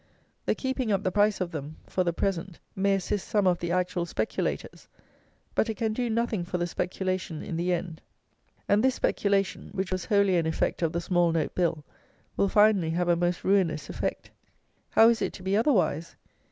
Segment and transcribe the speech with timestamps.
[0.47, 3.71] The keeping up the price of them for the present may assist some of the
[3.71, 4.87] actual speculators,
[5.53, 8.01] but it can do nothing for the speculation in the end,
[8.67, 11.85] and this speculation, which was wholly an effect of the Small note Bill,
[12.35, 14.31] will finally have a most ruinous effect.
[14.89, 16.15] How is it to be otherwise?